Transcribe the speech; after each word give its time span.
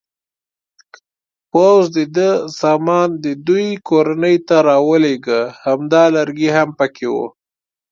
پوځ 1.51 1.81
د 1.97 1.97
ده 2.15 2.29
سامان 2.61 3.09
د 3.23 3.25
دوی 3.47 3.67
کورنۍ 3.89 4.35
ته 4.47 4.55
راولېږه، 4.69 5.41
همدا 5.65 6.03
لرګی 6.15 6.49
هم 6.55 6.69
پکې 6.79 7.07
و. 7.13 7.15